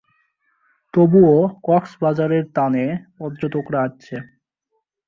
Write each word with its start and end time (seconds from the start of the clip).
তবুও 0.93 1.35
কক্সবাজারের 1.63 2.43
টানে 2.55 2.85
পর্যটকরা 3.17 3.79
আসছে। 3.87 4.15